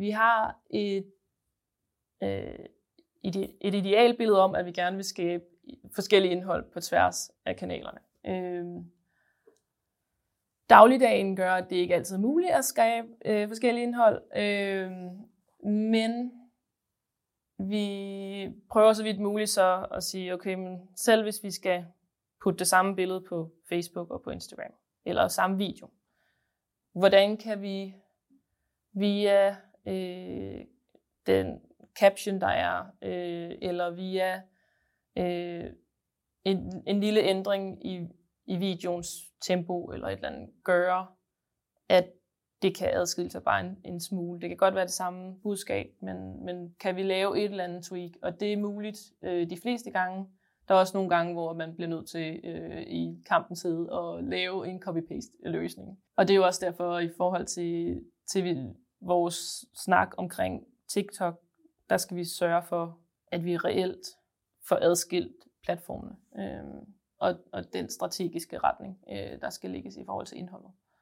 [0.00, 1.12] vi har et,
[2.22, 2.66] øh,
[3.22, 5.44] ide, et idealbillede om, at vi gerne vil skabe
[5.94, 7.98] forskellige indhold på tværs af kanalerne.
[8.26, 8.84] Øh,
[10.70, 14.90] dagligdagen gør, at det ikke altid er muligt at skabe øh, forskellige indhold, øh,
[15.70, 16.32] men
[17.58, 21.84] vi prøver så vidt muligt så at sige, okay, men selv hvis vi skal
[22.42, 24.72] putte det samme billede på Facebook og på Instagram,
[25.04, 25.90] eller samme video,
[26.92, 27.94] hvordan kan vi
[28.92, 29.56] via
[29.90, 30.64] øh,
[31.26, 31.60] den
[32.00, 34.42] caption, der er, øh, eller via
[35.18, 35.70] øh,
[36.44, 38.08] en, en lille ændring i,
[38.46, 39.08] i videoens
[39.40, 41.06] tempo eller et eller andet, gøre,
[41.88, 42.12] at
[42.62, 44.40] det kan adskille sig bare en, en smule.
[44.40, 47.84] Det kan godt være det samme budskab, men, men kan vi lave et eller andet
[47.84, 48.10] tweak?
[48.22, 50.26] Og det er muligt øh, de fleste gange.
[50.68, 54.24] Der er også nogle gange, hvor man bliver nødt til øh, i kampens hede at
[54.24, 55.98] lave en copy-paste løsning.
[56.16, 58.00] Og det er jo også derfor i forhold til,
[58.32, 58.44] til
[59.00, 61.40] vores snak omkring TikTok,
[61.90, 64.06] der skal vi sørge for, at vi reelt
[64.68, 66.82] får adskilt platformene øh,
[67.18, 70.70] og, og den strategiske retning, øh, der skal ligges i forhold til indholdet.